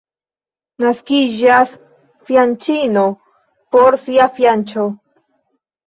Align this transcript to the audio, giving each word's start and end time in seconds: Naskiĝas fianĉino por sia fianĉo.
Naskiĝas 0.85 1.75
fianĉino 2.31 3.07
por 3.79 4.03
sia 4.09 4.31
fianĉo. 4.41 4.93